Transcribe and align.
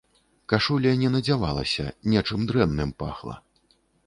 Кашуля 0.53 0.93
не 1.01 1.11
надзявалася, 1.15 1.85
нечым 2.15 2.49
дрэнным 2.53 2.97
пахла. 3.05 3.39